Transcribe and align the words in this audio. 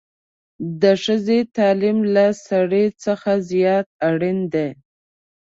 د 0.81 0.83
ښځې 1.03 1.39
تعليم 1.57 1.97
له 2.15 2.25
سړي 2.47 2.85
څخه 3.03 3.31
زيات 3.49 3.87
اړين 4.09 4.39
دی 4.53 4.69